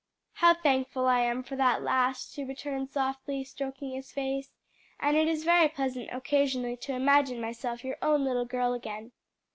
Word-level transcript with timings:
"How 0.33 0.55
thankful 0.55 1.05
I 1.05 1.19
am 1.19 1.43
for 1.43 1.55
that 1.57 1.83
last," 1.83 2.33
she 2.33 2.43
returned, 2.43 2.89
softly 2.89 3.43
stroking 3.43 3.91
his 3.93 4.11
face, 4.11 4.49
"and 4.99 5.15
it 5.15 5.27
is 5.27 5.43
very 5.43 5.67
pleasant 5.67 6.09
occasionally 6.11 6.75
to 6.77 6.93
imagine 6.95 7.39
myself 7.39 7.83
your 7.83 7.97
own 8.01 8.23
little 8.25 8.45
girl 8.45 8.73
again. 8.73 9.11